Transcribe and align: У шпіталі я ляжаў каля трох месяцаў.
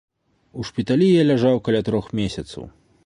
У 0.61 0.63
шпіталі 0.69 1.09
я 1.21 1.25
ляжаў 1.33 1.61
каля 1.67 1.81
трох 1.91 2.05
месяцаў. 2.21 2.63